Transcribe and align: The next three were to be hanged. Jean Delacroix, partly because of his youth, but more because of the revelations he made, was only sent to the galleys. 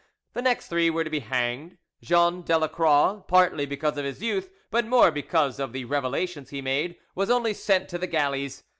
The 0.33 0.41
next 0.41 0.67
three 0.67 0.89
were 0.89 1.03
to 1.03 1.11
be 1.11 1.19
hanged. 1.19 1.77
Jean 2.01 2.41
Delacroix, 2.41 3.19
partly 3.27 3.67
because 3.67 3.99
of 3.99 4.03
his 4.03 4.19
youth, 4.19 4.49
but 4.71 4.87
more 4.87 5.11
because 5.11 5.59
of 5.59 5.73
the 5.73 5.85
revelations 5.85 6.49
he 6.49 6.59
made, 6.59 6.95
was 7.13 7.29
only 7.29 7.53
sent 7.53 7.87
to 7.89 7.99
the 7.99 8.07
galleys. 8.07 8.63